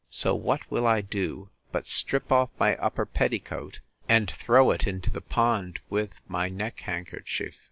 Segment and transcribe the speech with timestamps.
[0.09, 5.11] So what will I do, but strip off my upper petticoat, and throw it into
[5.11, 7.57] the pond, with my neckhandkerchief!